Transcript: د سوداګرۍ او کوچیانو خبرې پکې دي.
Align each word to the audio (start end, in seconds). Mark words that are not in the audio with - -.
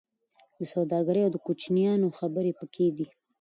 د 0.57 0.59
سوداګرۍ 0.73 1.21
او 1.25 1.31
کوچیانو 1.45 2.07
خبرې 2.19 2.51
پکې 2.59 2.87
دي. 2.97 3.05